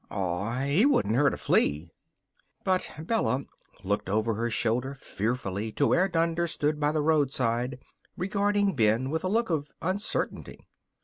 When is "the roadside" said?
6.91-7.77